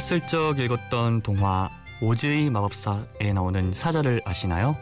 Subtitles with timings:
[0.00, 1.68] 어렸을 적 읽었던 동화
[2.00, 4.74] 오즈의 마법사에 나오는 사자를 아시나요?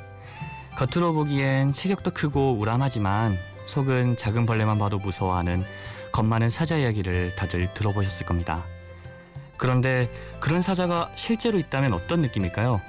[0.77, 5.65] 겉으로 보기엔 체격도 크고 우람하지만 속은 작은 벌레만 봐도 무서워하는
[6.13, 8.65] 겁 많은 사자 이야기를 다들 들어보셨을 겁니다.
[9.57, 10.09] 그런데
[10.39, 12.81] 그런 사자가 실제로 있다면 어떤 느낌일까요?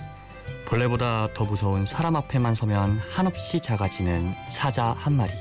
[0.68, 5.32] 벌레보다 더 무서운 사람 앞에만 서면 한없이 작아지는 사자 한 마리.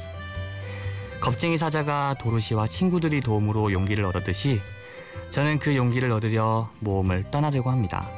[1.21, 4.63] 겁쟁이 사자가 도로시와 친구들이 도움으로 용기를 얻었듯이
[5.31, 8.09] 저는 그 용기를 얻으려 모험을 떠나려고 합니다.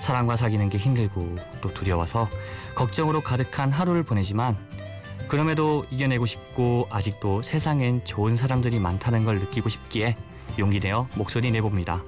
[0.00, 2.28] 사람과 사귀는 게 힘들고 또 두려워서
[2.74, 4.56] 걱정으로 가득한 하루를 보내지만
[5.28, 10.16] 그럼에도 이겨내고 싶고 아직도 세상엔 좋은 사람들이 많다는 걸 느끼고 싶기에
[10.58, 12.02] 용기 내어 목소리 내봅니다.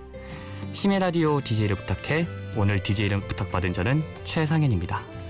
[0.72, 5.23] 심해 라디오 DJ를 부탁해 오늘 DJ를 부탁받은 저는 최상현입니다.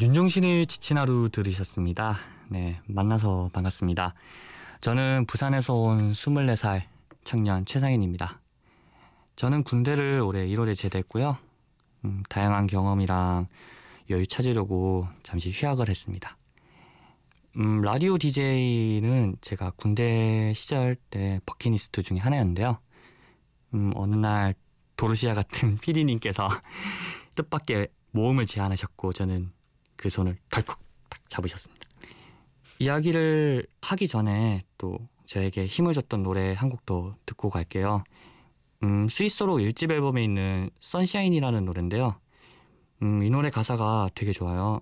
[0.00, 2.18] 윤종신의 지친 하루 들으셨습니다.
[2.50, 4.14] 네, 만나서 반갑습니다.
[4.80, 6.84] 저는 부산에서 온 24살
[7.24, 8.40] 청년 최상현입니다.
[9.34, 11.36] 저는 군대를 올해 1월에 제대했고요.
[12.04, 13.48] 음, 다양한 경험이랑
[14.10, 16.38] 여유 찾으려고 잠시 휴학을 했습니다.
[17.56, 22.78] 음, 라디오 DJ는 제가 군대 시절 때 버킷리스트 중에 하나였는데요.
[23.74, 24.54] 음, 어느 날
[24.96, 26.48] 도르시아 같은 피디님께서
[27.34, 29.57] 뜻밖의 모험을 제안하셨고 저는
[29.98, 30.78] 그 손을 덜컥
[31.10, 31.86] 딱 잡으셨습니다.
[32.78, 38.04] 이야기를 하기 전에 또 저에게 힘을 줬던 노래 한 곡 더 듣고 갈게요.
[38.84, 42.18] 음, 스위스로 1집 앨범에 있는 선샤인이라는 노래인데요.
[43.02, 44.80] 음, 이 노래 가사가 되게 좋아요.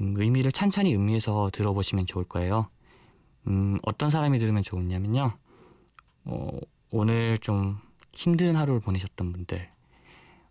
[0.00, 2.68] 음, 의미를 찬찬히 음미해서 들어보시면 좋을 거예요.
[3.46, 5.36] 음, 어떤 사람이 들으면 좋으냐면요.
[6.24, 6.48] 어,
[6.90, 7.78] 오늘 좀
[8.12, 9.70] 힘든 하루를 보내셨던 분들,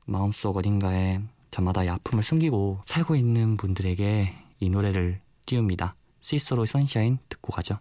[0.05, 1.19] 마음속 어딘가에
[1.55, 5.95] 저마다 이 아픔을 숨기고 살고 있는 분들에게 이 노래를 띄웁니다.
[6.19, 7.79] 스위스로 선샤인 듣고 가죠.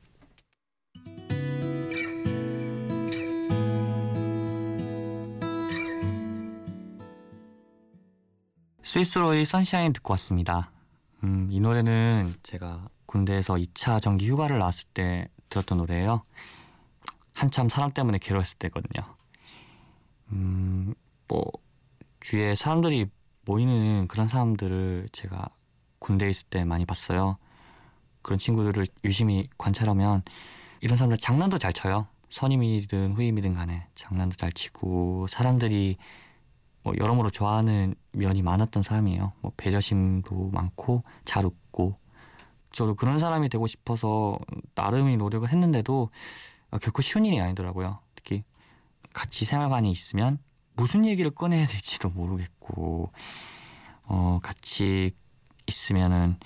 [8.82, 10.70] 스위스로의 선샤인 듣고 왔습니다.
[11.24, 16.22] 음, 이 노래는 제가 군대에서 2차 정기 휴가를 나왔을 때 들었던 노래예요.
[17.32, 19.16] 한참 사람 때문에 괴로웠을 때거든요.
[20.30, 20.94] 음,
[21.26, 21.42] 뭐
[22.20, 23.08] 주위에 사람들이
[23.44, 25.48] 모이는 그런 사람들을 제가
[25.98, 27.38] 군대에 있을 때 많이 봤어요.
[28.22, 30.22] 그런 친구들을 유심히 관찰하면
[30.80, 32.06] 이런 사람들 장난도 잘 쳐요.
[32.30, 35.96] 선임이든 후임이든 간에 장난도 잘 치고 사람들이
[36.82, 39.32] 뭐 여러모로 좋아하는 면이 많았던 사람이에요.
[39.40, 41.98] 뭐 배려심도 많고 잘 웃고
[42.72, 44.38] 저도 그런 사람이 되고 싶어서
[44.74, 46.10] 나름의 노력을 했는데도
[46.82, 48.00] 결코 쉬운 일이 아니더라고요.
[48.16, 48.42] 특히
[49.12, 50.38] 같이 생활관에 있으면
[50.74, 53.12] 무슨 얘기를 꺼내야 될지도 모르겠고
[54.04, 55.12] 어 같이
[55.66, 56.38] 있으면은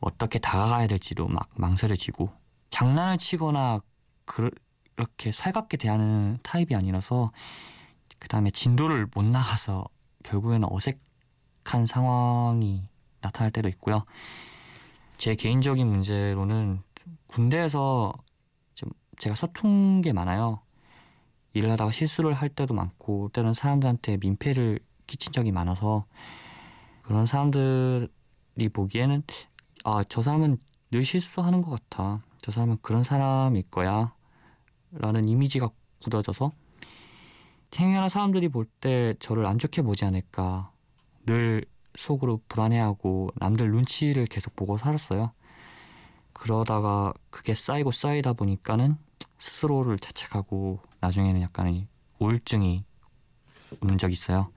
[0.00, 2.30] 어떻게 다가가야 될지도 막 망설여지고
[2.70, 3.80] 장난을 치거나
[4.24, 7.32] 그렇게 살갑게 대하는 타입이 아니라서
[8.18, 9.84] 그 다음에 진도를 못 나가서
[10.24, 12.88] 결국에는 어색한 상황이
[13.20, 14.04] 나타날 때도 있고요.
[15.18, 16.82] 제 개인적인 문제로는
[17.28, 18.12] 군대에서
[18.74, 20.60] 좀 제가 서툰 게 많아요.
[21.56, 26.04] 일을 하다가 실수를 할 때도 많고 때로는 사람들한테 민폐를 끼친 적이 많아서
[27.02, 28.08] 그런 사람들이
[28.72, 29.22] 보기에는
[29.84, 30.58] 아 저 사람은
[30.90, 32.22] 늘 실수하는 것 같아.
[32.42, 34.14] 저 사람은 그런 사람일 거야.
[34.92, 35.70] 라는 이미지가
[36.02, 36.52] 굳어져서
[37.78, 40.70] 행여나 사람들이 볼 때 저를 안 좋게 보지 않을까.
[41.26, 41.64] 늘
[41.94, 45.32] 속으로 불안해하고 남들 눈치를 계속 보고 살았어요.
[46.34, 48.96] 그러다가 그게 쌓이고 쌓이다 보니까는
[49.38, 51.86] 스스로를 자책하고 나중에는 약간의
[52.18, 52.84] 우울증이
[53.80, 54.50] 오는 적이 있어요.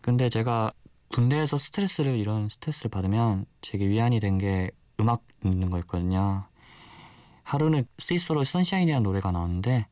[0.00, 0.72] 근데 제가
[1.08, 4.70] 군대에서 스트레스를 이런 스트레스를 받으면 제게 위안이 된 게
[5.00, 6.44] 음악 듣는 거였거든요.
[7.44, 9.86] 하루는 스윗소로우 Sunshine이라는 노래가 나왔는데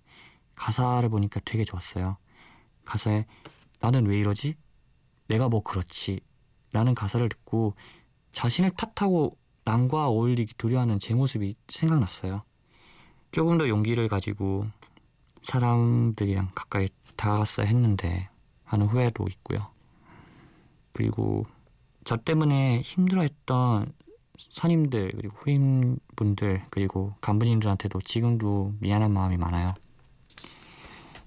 [0.57, 2.17] 가사를 보니까 되게 좋았어요.
[2.85, 3.25] 가사에
[3.81, 4.57] 나는 왜 이러지?
[5.29, 6.21] 내가 뭐 그렇지?
[6.73, 7.75] 라는 가사를 듣고
[8.33, 12.43] 자신을 탓하고 남과 어울리기 두려워하는 제 모습이 생각났어요.
[13.31, 14.67] 조금 더 용기를 가지고
[15.47, 18.29] 사람들이랑 가까이 다가갔어야 했는데
[18.65, 19.69] 하는 후회도 있고요.
[20.93, 21.47] 그리고
[22.05, 23.93] 저 때문에 힘들어했던
[24.51, 29.73] 선임들 그리고 후임분들 그리고 간부님들한테도 지금도 미안한 마음이 많아요.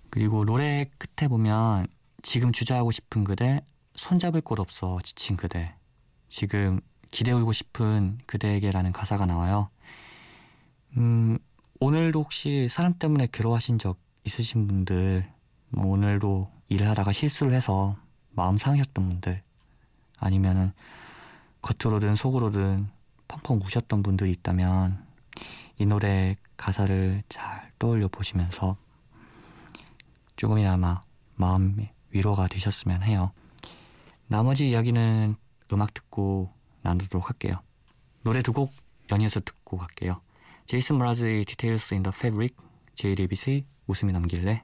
[0.10, 1.88] 그리고 노래 끝에 보면
[2.22, 3.62] 지금 주저하고 싶은 그대
[3.96, 5.74] 손잡을 곳 없어 지친 그대
[6.28, 9.70] 지금 기대 울고 싶은 그대에게라는 가사가 나와요.
[10.98, 11.38] 음,
[11.80, 15.30] 오늘도 혹시 사람 때문에 괴로워하신 적 있으신 분들
[15.70, 17.96] 뭐 오늘도 일을 하다가 실수를 해서
[18.32, 19.42] 마음 상하셨던 분들
[20.18, 20.72] 아니면은
[21.62, 22.90] 겉으로든 속으로든
[23.28, 25.06] 펑펑 우셨던 분들이 있다면
[25.78, 28.78] 이 노래 가사를 잘 떠올려 보시면서
[30.36, 31.04] 조금이나마
[31.36, 33.32] 마음의 위로가 되셨으면 해요.
[34.28, 35.36] 나머지 이야기는
[35.72, 37.62] 음악 듣고 나누도록 할게요.
[38.24, 38.74] 노래 두 곡
[39.12, 40.22] 연이어서 듣고 갈게요.
[40.66, 42.56] 제이슨 브라즈의 Details in the Fabric,
[42.96, 44.64] JDBC 웃음이 남길래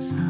[0.00, 0.29] sun.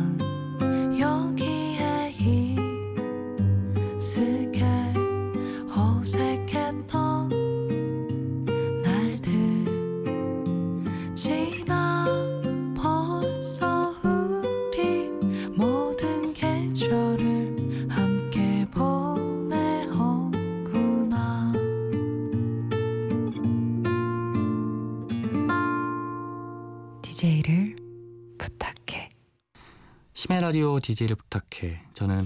[30.50, 31.81] 라디오 DJ를 부탁해.
[31.94, 32.25] 저는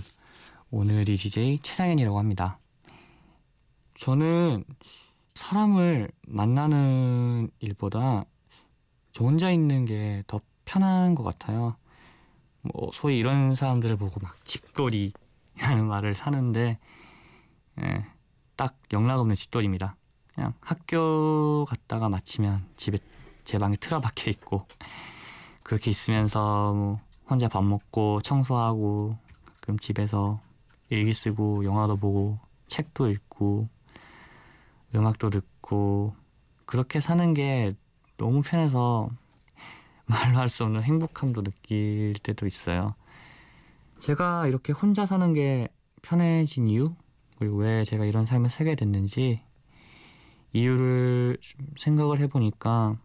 [0.71, 2.59] 오늘이 DJ 최상현이라고 합니다.
[3.99, 4.65] 저는
[5.35, 8.25] 사람을 만나는 일보다
[9.13, 11.77] 저 혼자 있는 게 더 편한 것 같아요.
[12.63, 16.79] 뭐 소위 이런 사람들을 보고 막 집돌이라는 말을 하는데
[17.83, 18.07] 예,
[18.57, 19.97] 딱 영락 없는 집돌이입니다.
[20.35, 22.97] 그냥 학교 갔다가 마치면 집에
[23.45, 24.67] 제 방에 틀어박혀 있고
[25.63, 29.17] 그렇게 있으면서 뭐 혼자 밥 먹고 청소하고
[29.47, 30.41] 가끔 집에서
[30.91, 32.39] 일기 쓰고 영화도 보고
[32.69, 33.69] 책도 읽고
[34.95, 36.15] 음악도 듣고
[36.67, 37.75] 그렇게 사는 게
[38.17, 39.09] 너무 편해서
[40.07, 42.95] 말로 할 수 없는 행복함도 느낄 때도 있어요.
[44.01, 45.69] 제가 이렇게 혼자 사는 게
[46.03, 46.95] 편해진 이유
[47.39, 49.41] 그리고 왜 제가 이런 삶을 살게 됐는지
[50.53, 52.97] 이유를 좀 생각을 해보니까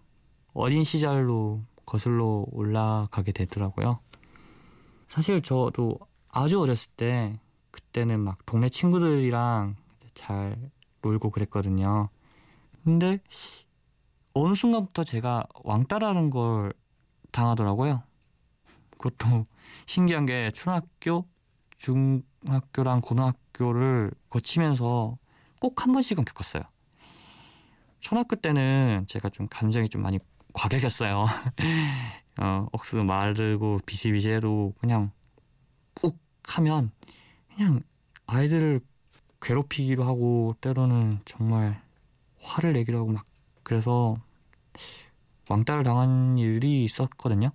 [0.54, 4.00] 어린 시절로 거슬러 올라가게 되더라고요.
[5.09, 7.39] 사실 저도 아주 어렸을 때
[7.71, 9.75] 그때는 막 동네 친구들이랑
[10.13, 10.71] 잘
[11.01, 12.09] 놀고 그랬거든요.
[12.83, 13.19] 근데
[14.33, 16.73] 어느 순간부터 제가 왕따라는 걸
[17.31, 18.03] 당하더라고요.
[18.91, 19.44] 그것도
[19.88, 21.25] 신기한 게 초등학교,
[21.77, 25.17] 중학교랑 고등학교를 거치면서
[25.59, 26.63] 꼭 한 번씩은 겪었어요.
[28.00, 30.19] 초등학교 때는 제가 좀 감정이 좀 많이
[30.53, 31.25] 과격했어요.
[32.41, 35.12] 어, 억수 마르고 비시비시해도 그냥
[36.03, 36.91] 욱 하면
[37.56, 37.81] 그냥
[38.27, 38.81] 아이들을
[39.41, 41.81] 괴롭히기도 하고 때로는 정말
[42.41, 43.25] 화를 내기도 하고 막
[43.63, 44.18] 그래서
[45.50, 47.51] 왕따를 당한 일이 있었거든요.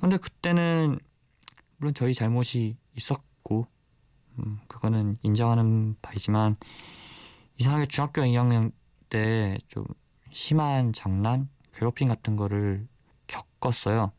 [0.00, 0.98] 근데 그때는
[1.78, 3.66] 물론 저희 잘못이 있었고
[4.38, 6.56] 음, 그거는 인정하는 바이지만
[7.58, 8.72] 이상하게 중학교 2학년
[9.10, 9.84] 때 좀
[10.30, 12.86] 심한 장난, 괴롭힘 같은 거를
[13.26, 14.12] 겪었어요.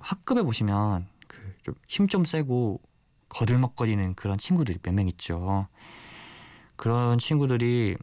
[0.00, 2.80] 학급에 보시면 그 좀힘좀 세고
[3.28, 5.68] 거들먹거리는 그런 친구들이 몇 명 있죠.
[6.76, 7.96] 그런 친구들이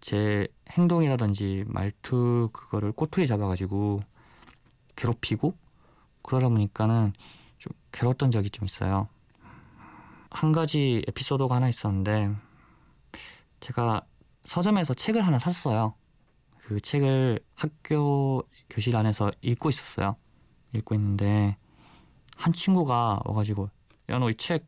[0.00, 4.00] 제 행동이라든지 말투 그거를 꼬투리 잡아가지고
[4.96, 5.56] 괴롭히고
[6.22, 7.12] 그러다 보니까는
[7.58, 9.08] 좀 괴로웠던 적이 좀 있어요.
[10.30, 12.34] 한 가지 에피소드가 하나 있었는데
[13.60, 14.02] 제가
[14.42, 15.94] 서점에서 책을 하나 샀어요.
[16.58, 20.16] 그 책을 학교 교실 안에서 읽고 있었어요.
[20.74, 21.56] 읽고 있는데
[22.36, 23.68] 한 친구가 와가지고
[24.08, 24.66] 야 너 이 책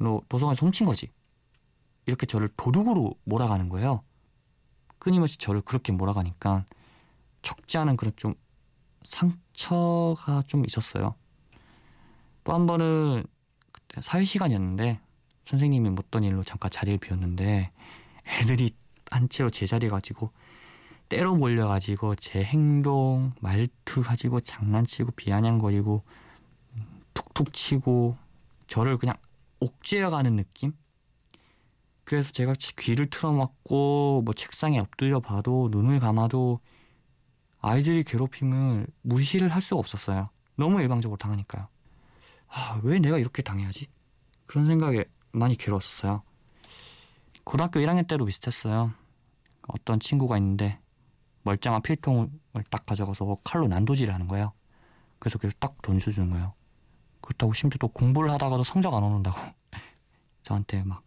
[0.00, 1.10] 너 도서관에서 훔친 거지?
[2.06, 4.02] 이렇게 저를 도둑으로 몰아가는 거예요.
[5.00, 6.64] 끊임없이 저를 그렇게 몰아가니까
[7.42, 8.34] 적지 않은 그런 좀
[9.02, 11.14] 상처가 좀 있었어요.
[12.44, 13.24] 또 한 번은
[13.72, 15.00] 그때 사회 시간이었는데
[15.44, 17.72] 선생님이 못던 일로 잠깐 자리를 비웠는데
[18.40, 18.74] 애들이
[19.10, 20.30] 한 채로 제 자리 가지고
[21.08, 26.02] 때로 몰려가지고 제 행동, 말투 가지고 장난치고 비아냥거리고
[27.14, 28.16] 툭툭 치고
[28.66, 29.14] 저를 그냥
[29.60, 30.72] 옥죄어가는 느낌?
[32.04, 36.60] 그래서 제가 귀를 틀어막고 뭐 책상에 엎드려 봐도 눈을 감아도
[37.60, 40.30] 아이들이 괴롭힘을 무시를 할 수가 없었어요.
[40.56, 41.68] 너무 일방적으로 당하니까요.
[42.48, 43.88] 아, 왜 내가 이렇게 당해야지?
[44.46, 46.22] 그런 생각에 많이 괴로웠어요.
[47.44, 48.92] 고등학교 1학년 때도 비슷했어요.
[49.68, 50.78] 어떤 친구가 있는데
[51.48, 52.28] 멀쩡한 필통을
[52.70, 54.52] 딱 가져가서 칼로 난도질을 하는 거예요.
[55.18, 56.52] 그래서 계속 딱 던져주는 거예요.
[57.20, 59.38] 그렇다고 심지어 또 공부를 하다가도 성적 안 오는다고
[60.42, 61.02] 저한테 막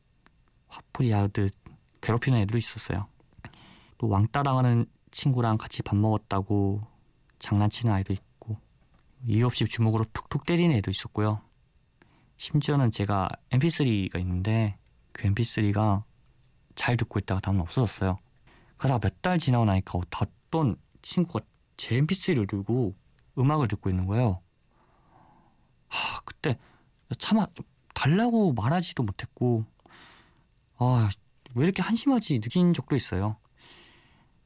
[0.67, 1.53] 화풀이 하듯
[2.01, 3.07] 괴롭히는 애들도 있었어요.
[3.97, 6.81] 또 왕따 당하는 친구랑 같이 밥 먹었다고
[7.39, 8.57] 장난치는 아이도 있고
[9.25, 11.41] 이유 없이 주먹으로 툭툭 때리는 애도 있었고요.
[12.37, 14.77] 심지어는 제가 mp3가 있는데
[15.11, 16.03] 그 mp3가
[16.73, 18.17] 잘 듣고 있다가 다음날 없어졌어요.
[18.81, 21.45] 그러다가 몇달 지나고 나니까 어떤 친구가
[21.77, 22.95] 제 mp3를 들고
[23.37, 24.41] 음악을 듣고 있는 거예요.
[25.87, 26.57] 하, 그때
[27.19, 27.45] 차마
[27.93, 29.65] 달라고 말하지도 못했고
[30.79, 31.11] 아,
[31.53, 33.37] 왜 이렇게 한심하지 느낀 적도 있어요.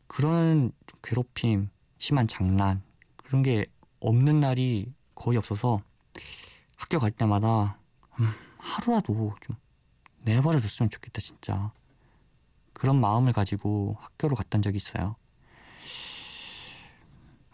[0.08, 2.84] 그런 괴롭힘, 심한 장난
[3.16, 3.66] 그런 게
[4.02, 5.80] 없는 날이 거의 없어서
[6.76, 7.80] 학교 갈 때마다
[8.20, 9.56] 음, 하루라도 좀
[10.24, 11.72] 내버려 뒀으면 좋겠다 진짜
[12.76, 15.16] 그런 마음을 가지고 학교로 갔던 적이 있어요.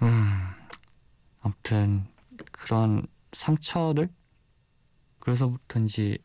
[0.01, 0.47] 음,
[1.41, 2.07] 아무튼
[2.51, 4.09] 그런 상처를
[5.19, 6.17] 그래서부터인지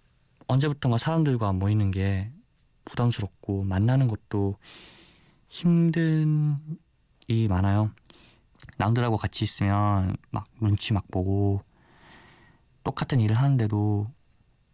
[0.48, 2.32] 언제부턴가 사람들과 모이는 게
[2.84, 4.56] 부담스럽고 만나는 것도
[5.48, 6.58] 힘든
[7.28, 7.90] 일이 많아요.
[8.78, 11.62] 남들하고 같이 있으면 막 눈치 막 보고
[12.82, 14.10] 똑같은 일을 하는데도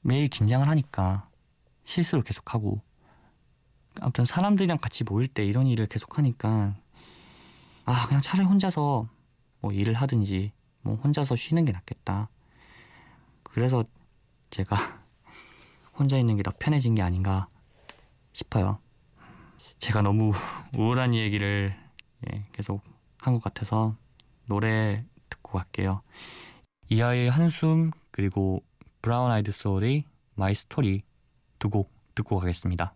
[0.03, 1.29] 매일 긴장을 하니까
[1.85, 2.83] 실수를 계속하고
[4.01, 6.75] 아무튼 사람들이랑 같이 모일 때 이런 일을 계속 하니까
[7.85, 9.09] 아 그냥 차라리 혼자서
[9.61, 12.29] 뭐 일을 하든지 뭐 혼자서 쉬는 게 낫겠다.
[13.43, 13.85] 그래서
[14.51, 14.77] 제가
[15.99, 17.49] 혼자 있는 게 더 편해진 게 아닌가
[18.33, 18.79] 싶어요.
[19.79, 20.33] 제가 너무
[20.77, 21.77] 우울한 얘기를
[22.33, 22.83] 예, 계속
[23.19, 23.97] 한 것 같아서
[24.47, 26.03] 노래 듣고 갈게요.
[26.89, 28.63] 이하이의 한숨 그리고
[29.01, 30.05] 브라운 아이드 소울의
[30.35, 31.03] My Story
[31.59, 32.95] 두 곡 듣고 가겠습니다.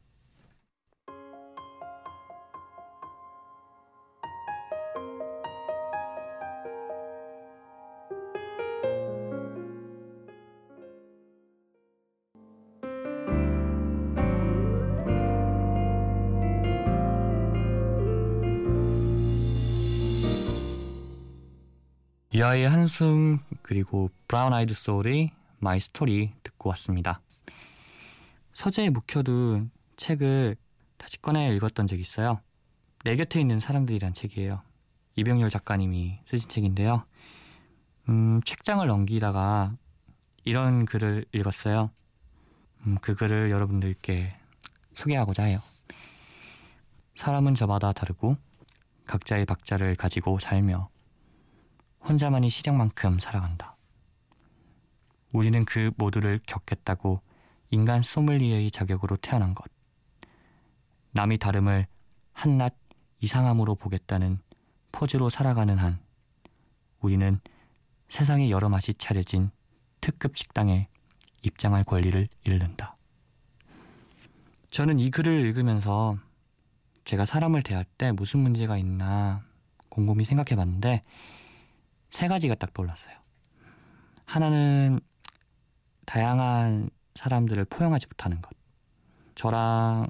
[22.37, 27.23] 이하이의 한숨 그리고 브라운 아이드 소울의 My Story 듣고 왔습니다.
[28.53, 30.57] 서재에 묵혀둔 책을
[30.99, 32.43] 다시 꺼내 읽었던 적이 있어요.
[33.05, 34.61] 내 곁에 있는 사람들이란 책이에요.
[35.15, 37.07] 이병률 작가님이 쓰신 책인데요.
[38.11, 39.75] 음, 책장을 넘기다가
[40.45, 41.91] 이런 글을 읽었어요.
[42.87, 44.37] 음, 그 글을 여러분들께
[44.95, 45.57] 소개하고자 해요.
[47.15, 48.37] 사람은 저마다 다르고
[49.07, 50.91] 각자의 박자를 가지고 살며
[52.09, 53.77] 혼자만이 시력만큼 살아간다.
[55.33, 57.21] 우리는 그 모두를 겪겠다고
[57.71, 59.71] 인간 소믈리에의 자격으로 태어난 것.
[61.11, 61.87] 남이 다름을
[62.33, 62.75] 한낱
[63.21, 64.39] 이상함으로 보겠다는
[64.93, 65.99] 포즈로 살아가는 한
[67.01, 67.41] 우리는
[68.09, 69.51] 세상의 여러 맛이 차려진
[70.01, 70.89] 특급 식당에
[71.43, 72.95] 입장할 권리를 잃는다.
[74.71, 76.17] 저는 이 글을 읽으면서
[77.05, 79.43] 제가 사람을 대할 때 무슨 문제가 있나
[79.89, 81.03] 곰곰이 생각해 봤는데
[82.17, 83.15] 세 가지가 딱 떠올랐어요.
[84.25, 85.01] 하나는
[86.07, 88.53] 다양한 사람들을 포용하지 못하는 것.
[89.35, 90.09] 저랑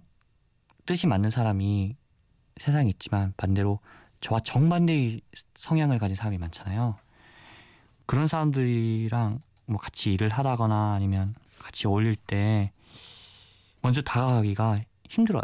[0.84, 1.96] 뜻이 맞는 사람이
[2.58, 3.80] 세상에 있지만 반대로
[4.20, 5.20] 저와 정반대의
[5.56, 6.96] 성향을 가진 사람이 많잖아요.
[8.06, 12.70] 그런 사람들이랑 뭐 같이 일을 하다거나 아니면 같이 어울릴 때
[13.82, 15.42] 먼저 다가가기가 힘들어요.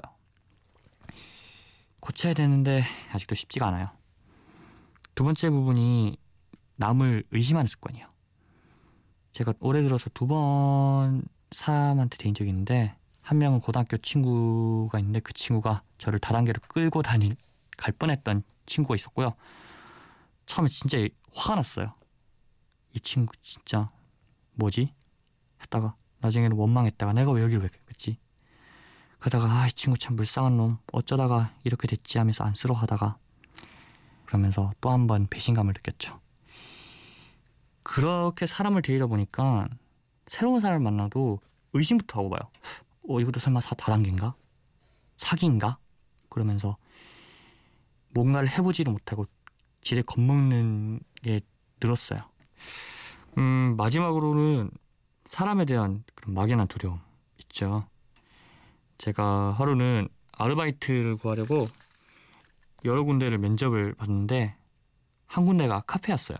[1.98, 3.90] 고쳐야 되는데 아직도 쉽지가 않아요.
[5.16, 6.21] 두 번째 부분이
[6.82, 8.08] 남을 의심하는 습관이에요.
[9.32, 11.22] 제가 올해 들어서 두 번
[11.52, 17.36] 사람한테 대인 적이 있는데 한 명은 고등학교 친구가 있는데 그 친구가 저를 다단계로 끌고 다닐
[17.76, 19.34] 갈 뻔했던 친구가 있었고요.
[20.46, 20.98] 처음에 진짜
[21.34, 21.94] 화가 났어요.
[22.94, 23.90] 이 친구 진짜
[24.54, 24.92] 뭐지?
[25.62, 28.18] 했다가 나중에는 원망했다가 내가 왜 여기를 왜 갔지?
[29.20, 33.18] 그러다가 아 이 친구 참 불쌍한 놈 어쩌다가 이렇게 됐지 하면서 안쓰러워하다가
[34.26, 36.20] 그러면서 또 한 번 배신감을 느꼈죠.
[37.82, 39.68] 그렇게 사람을 데리다 보니까
[40.26, 41.40] 새로운 사람을 만나도
[41.72, 42.40] 의심부터 하고 봐요.
[43.08, 44.34] 어, 이것도 설마 사 다단계인가?
[45.16, 45.78] 사기인가?
[46.28, 46.76] 그러면서
[48.10, 49.26] 뭔가를 해보지도 못하고
[49.82, 51.40] 지레 겁먹는 게
[51.80, 52.20] 늘었어요.
[53.38, 54.70] 음, 마지막으로는
[55.26, 57.00] 사람에 대한 그런 막연한 두려움
[57.38, 57.86] 있죠.
[58.98, 61.68] 제가 하루는 아르바이트를 구하려고
[62.84, 64.56] 여러 군데를 면접을 봤는데
[65.26, 66.38] 한 군데가 카페였어요.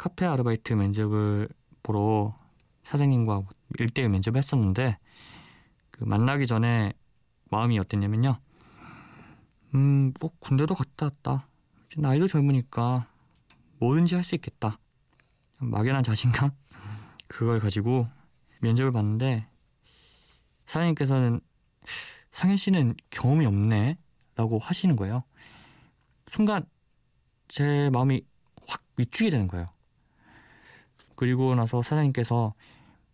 [0.00, 1.46] 카페 아르바이트 면접을
[1.82, 2.34] 보러
[2.84, 3.42] 사장님과
[3.76, 4.96] 1대1 면접을 했었는데
[5.90, 6.94] 그 만나기 전에
[7.50, 8.38] 마음이 어땠냐면요.
[9.74, 11.46] 음, 뭐 군대도 갔다 왔다.
[11.98, 13.08] 나이도 젊으니까
[13.78, 14.78] 뭐든지 할 수 있겠다.
[15.58, 16.52] 막연한 자신감
[17.28, 18.08] 그걸 가지고
[18.60, 19.46] 면접을 봤는데
[20.64, 21.42] 사장님께서는
[22.32, 23.98] 상현 씨는 경험이 없네
[24.34, 25.24] 라고 하시는 거예요.
[26.26, 26.64] 순간
[27.48, 28.22] 제 마음이
[28.66, 29.68] 확 위축이 되는 거예요.
[31.20, 32.54] 그리고 나서 사장님께서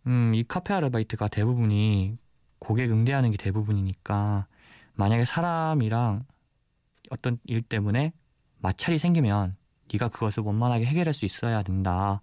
[0.05, 2.17] 음, 이 카페 아르바이트가 대부분이
[2.57, 4.47] 고객 응대하는 게 대부분이니까
[4.93, 6.23] 만약에 사람이랑
[7.09, 8.13] 어떤 일 때문에
[8.59, 9.57] 마찰이 생기면
[9.91, 12.21] 네가 그것을 원만하게 해결할 수 있어야 된다.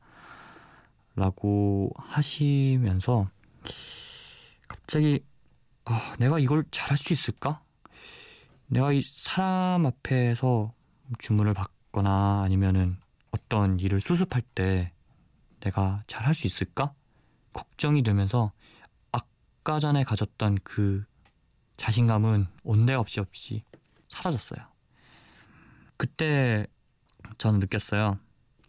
[1.16, 3.28] 라고 하시면서
[4.66, 5.22] 갑자기
[5.84, 7.60] 아, 내가 이걸 잘할 수 있을까?
[8.68, 10.72] 내가 이 사람 앞에서
[11.18, 12.96] 주문을 받거나 아니면은
[13.32, 14.93] 어떤 일을 수습할 때
[15.64, 16.94] 내가 잘 할 수 있을까?
[17.52, 18.52] 걱정이 되면서
[19.12, 21.04] 아까 전에 가졌던 그
[21.76, 23.64] 자신감은 온데 없이 없이
[24.08, 24.60] 사라졌어요.
[25.96, 26.66] 그때
[27.38, 28.18] 저는 느꼈어요.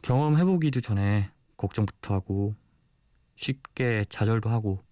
[0.02, 2.56] 경험해보기도 전에 걱정부터 하고
[3.36, 4.84] 쉽게 좌절도 하고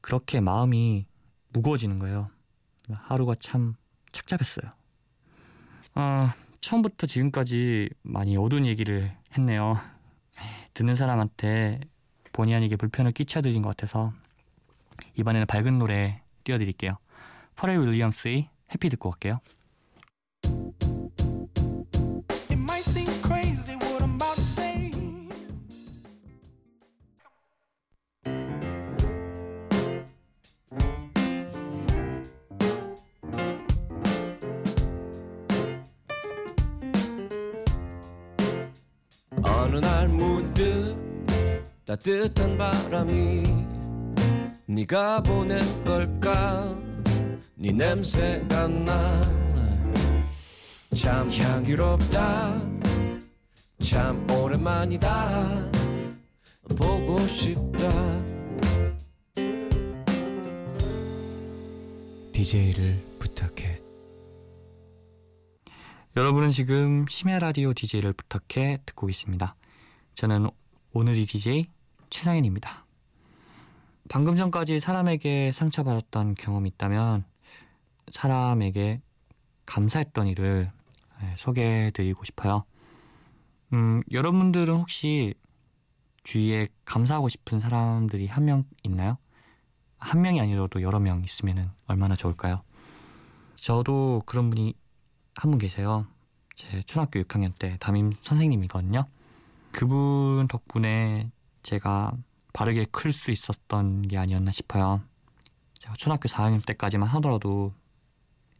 [0.00, 1.06] 그렇게 마음이
[1.50, 2.30] 무거워지는 거예요.
[2.90, 3.74] 하루가 참
[4.10, 4.72] 착잡했어요.
[5.94, 9.78] 아, 처음부터 지금까지 많이 어두운 얘기를 했네요.
[10.74, 11.80] 듣는 사람한테
[12.32, 14.12] 본의 아니게 불편을 끼쳐드린 것 같아서
[15.16, 16.96] 이번에는 밝은 노래 띄워드릴게요.
[17.56, 19.40] 퍼렐 윌리엄스의 해피 듣고 갈게요.
[22.50, 24.90] It might seem crazy what I'm about to say.
[39.44, 40.08] 어느 날
[41.96, 43.42] 따뜻한 바람이
[44.66, 46.74] 네가 보낸 걸까?
[47.56, 49.42] 네 냄새가 나
[50.94, 52.60] 참 향기롭다.
[53.82, 55.70] 참 오랜만이다.
[56.76, 57.88] 보고 싶다.
[62.32, 63.80] DJ를 부탁해.
[66.14, 69.56] 여러분은 지금 심야 라디오 DJ를 부탁해 듣고 계십니다.
[70.14, 70.50] 저는
[70.92, 71.66] 오늘의 DJ
[72.12, 72.84] 최상현입니다.
[74.10, 77.24] 방금 전까지 사람에게 상처받았던 경험이 있다면
[78.10, 79.00] 사람에게
[79.64, 80.70] 감사했던 일을
[81.22, 82.64] 네, 소개해드리고 싶어요.
[83.72, 85.34] 음, 여러분들은 혹시
[86.22, 89.16] 주위에 감사하고 싶은 사람들이 한 명 있나요?
[89.98, 92.62] 한 명이 아니라도 여러 명 있으면 얼마나 좋을까요?
[93.56, 94.74] 저도 그런 분이
[95.36, 96.06] 한 분 계세요.
[96.56, 99.06] 제 초등학교 6학년 때 담임 선생님이거든요.
[99.70, 101.30] 그분 덕분에
[101.62, 102.12] 제가
[102.52, 105.02] 바르게 클 수 있었던 게 아니었나 싶어요.
[105.74, 107.72] 제가 초등학교 4학년 때까지만 하더라도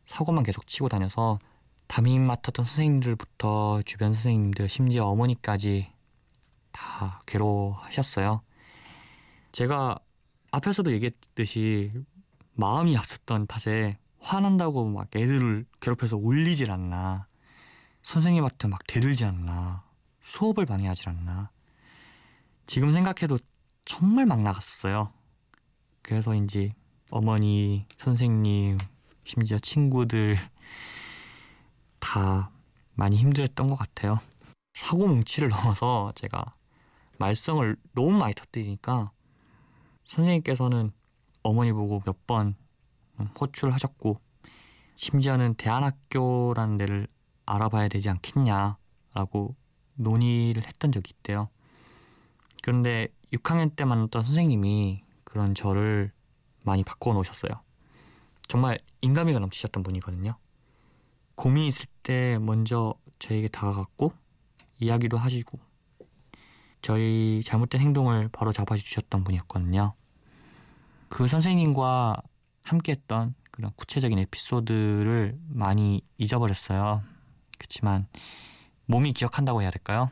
[0.07, 1.39] 사고만 계속 치고 다녀서
[1.87, 5.93] 담임 맡았던 선생님들부터 주변 선생님들 심지어 어머니까지
[6.73, 8.43] 다 괴로워하셨어요.
[9.53, 9.99] 제가
[10.53, 11.93] 앞에서도 얘기했듯이
[12.55, 17.27] 마음이 앞섰던 탓에 화난다고 막 애들을 괴롭혀서 울리질 않나.
[18.03, 19.85] 선생님한테 막 대들지 않나.
[20.21, 21.51] 수업을 방해하질 않나.
[22.73, 23.39] 지금 생각해도
[23.85, 25.13] 정말 막 나갔어요.
[26.01, 26.73] 그래서인지
[27.11, 28.79] 어머니, 선생님,
[29.25, 30.39] 심지어 친구들
[31.99, 32.51] 다
[32.95, 34.21] 많이 힘들었던 것 같아요.
[34.73, 36.55] 사고 뭉치를 넘어서 제가
[37.19, 39.13] 말썽을 너무 많이 터뜨리니까
[40.07, 40.93] 선생님께서는
[41.43, 42.57] 어머니 보고 몇 번
[43.39, 44.19] 호출하셨고
[44.97, 47.07] 심지어는 대안학교라는 데를
[47.45, 49.57] 알아봐야 되지 않겠냐라고
[49.97, 51.51] 논의를 했던 적이 있대요.
[52.63, 56.13] 그런데 6학년 때 만났던 선생님이 그런 저를
[56.63, 57.61] 많이 바꿔 놓으셨어요.
[58.49, 60.37] 정말 인간미가 넘치셨던 분이거든요.
[61.35, 64.13] 고민이 있을 때 먼저 저에게 다가갔고
[64.79, 65.59] 이야기도 하시고
[66.83, 69.95] 저희 잘못된 행동을 바로 잡아주셨던 분이었거든요.
[71.09, 72.23] 그 선생님과
[72.63, 77.03] 함께했던 그런 구체적인 에피소드를 많이 잊어버렸어요.
[77.59, 78.07] 그렇지만
[78.87, 80.11] 몸이 기억한다고 해야 될까요?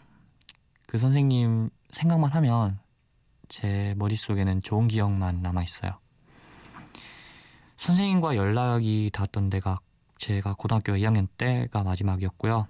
[0.87, 2.79] 그 선생님 생각만 하면
[3.48, 5.98] 제 머릿속에는 좋은 기억만 남아 있어요.
[7.76, 9.81] 선생님과 연락이 닿았던 데가
[10.18, 12.68] 제가 고등학교 2학년 때가 마지막이었고요.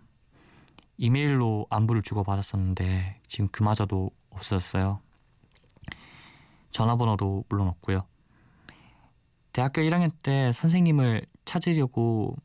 [0.96, 5.00] 이메일로 안부를 주고받았었는데 지금 그마저도 없어졌어요.
[6.70, 8.06] 전화번호도 물론 없고요.
[9.52, 12.36] 대학교 1학년 때 선생님을 찾으려고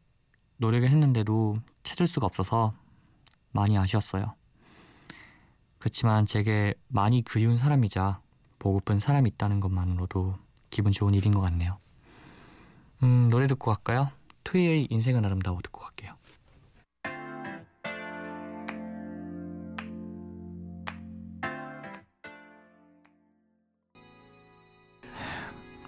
[0.57, 2.73] 노력을 했는데도 찾을 수가 없어서
[3.51, 4.33] 많이 아쉬웠어요.
[5.85, 8.19] 그렇지만 제게 많이 그리운 사람이자
[8.57, 10.35] 보고픈 사람이 있다는 것만으로도
[10.71, 11.77] 기분 좋은 일인 것 같네요.
[13.03, 14.09] 음, 노래 듣고 갈까요?
[14.43, 16.15] 토이의 인생은 아름다워 듣고 갈게요.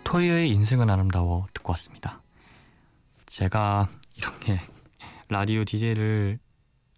[0.04, 2.22] 토이의 인생은 아름다워 듣고 왔습니다.
[3.26, 4.60] 제가 이렇게
[5.28, 6.38] 라디오 DJ를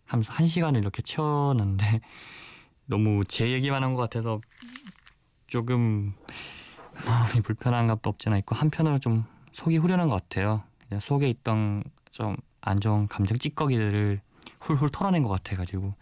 [0.03, 2.01] 하면서 한 시간을 이렇게 채웠는데
[2.89, 4.41] 너무 제 얘기만 한 것 같아서
[5.47, 6.13] 조금
[7.05, 10.63] 마음이 불편한 것도 없지는 있고 한편으로 좀 속이 후련한 것 같아요.
[10.87, 14.21] 그냥 속에 있던 좀 안 좋은 감정 찌꺼기들을
[14.59, 15.93] 훌훌 털어낸 것 같아가지고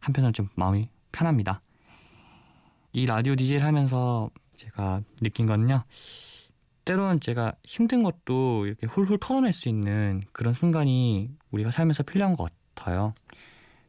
[0.00, 1.60] 한편으로 좀 마음이 편합니다.
[2.92, 5.84] 이 라디오 DJ를 하면서 제가 느낀 거는요.
[6.84, 12.50] 때로는 제가 힘든 것도 이렇게 훌훌 털어낼 수 있는 그런 순간이 우리가 살면서 필요한 것
[12.74, 13.14] 같아요.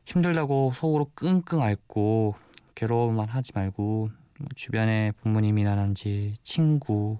[0.05, 2.35] 힘들다고 속으로 끙끙 앓고
[2.75, 4.09] 괴로워만 하지 말고
[4.39, 7.19] 뭐 주변에 부모님이라든지 친구,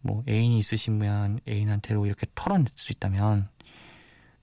[0.00, 3.48] 뭐 애인이 있으시면 애인한테로 이렇게 털어낼 수 있다면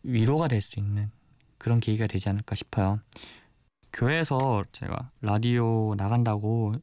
[0.04, 1.12] 위로가 될 수 있는
[1.58, 3.00] 그런 계기가 되지 않을까 싶어요.
[3.94, 6.74] 교회에서 제가 라디오 나간다고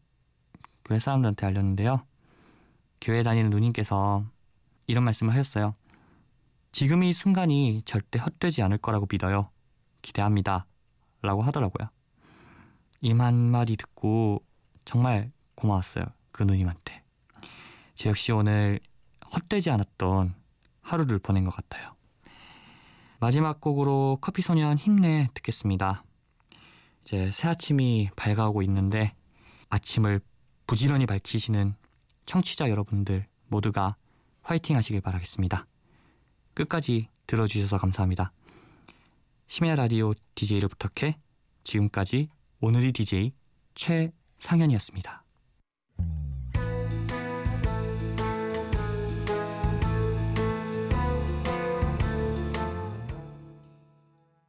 [0.85, 2.06] 교회 사람들한테 알렸는데요.
[3.00, 4.24] 교회 다니는 누님께서
[4.87, 5.74] 이런 말씀을 하셨어요.
[6.72, 9.50] 지금 이 순간이 절대 헛되지 않을 거라고 믿어요.
[10.02, 10.66] 기대합니다.
[11.22, 11.88] 라고 하더라고요.
[13.02, 14.42] 이 한마디 듣고
[14.84, 16.04] 정말 고마웠어요.
[16.32, 17.02] 그 누님한테.
[17.94, 18.80] 저 역시 오늘
[19.34, 20.34] 헛되지 않았던
[20.80, 21.94] 하루를 보낸 것 같아요.
[23.20, 26.04] 마지막 곡으로 커피소년 힘내 듣겠습니다.
[27.04, 29.14] 이제 새 아침이 밝아오고 있는데
[29.68, 30.20] 아침을
[30.66, 31.74] 부지런히 밝히시는
[32.26, 33.96] 청취자 여러분들 모두가
[34.42, 35.66] 화이팅 하시길 바라겠습니다.
[36.54, 38.32] 끝까지 들어주셔서 감사합니다.
[39.50, 41.18] 심야 라디오 DJ를 부탁해
[41.64, 42.28] 지금까지
[42.60, 43.32] 오늘의 DJ
[43.74, 45.19] 최상현이었습니다.